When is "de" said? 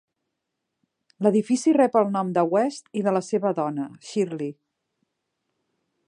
2.37-2.45, 3.07-3.13